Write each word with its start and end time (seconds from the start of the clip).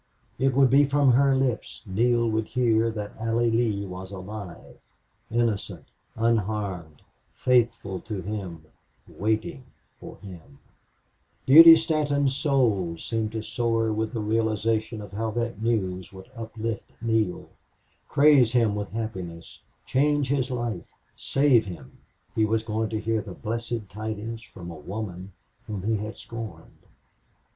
It 0.39 0.55
would 0.55 0.71
be 0.71 0.85
from 0.87 1.11
her 1.11 1.35
lips 1.35 1.83
Neale 1.85 2.27
would 2.27 2.47
hear 2.47 2.89
that 2.89 3.11
Allie 3.19 3.51
Lee 3.51 3.85
was 3.85 4.11
alive 4.11 4.79
Beauty 5.29 5.57
Stanton's 11.77 12.35
soul 12.35 12.97
seemed 12.97 13.31
to 13.33 13.43
soar 13.43 13.93
with 13.93 14.13
the 14.13 14.19
realization 14.21 15.01
of 15.03 15.11
how 15.11 15.29
that 15.29 15.61
news 15.61 16.11
would 16.11 16.31
uplift 16.35 16.91
Neale, 16.99 17.49
craze 18.09 18.53
him 18.53 18.73
with 18.73 18.89
happiness, 18.93 19.61
change 19.85 20.29
his 20.29 20.49
life, 20.49 20.87
save 21.15 21.67
him. 21.67 21.99
He 22.33 22.43
was 22.43 22.63
going 22.63 22.89
to 22.89 22.99
hear 22.99 23.21
the 23.21 23.35
blessed 23.35 23.87
tidings 23.87 24.41
from 24.41 24.71
a 24.71 24.75
woman 24.75 25.33
whom 25.67 25.83
he 25.83 25.97
had 26.03 26.17
scorned. 26.17 26.79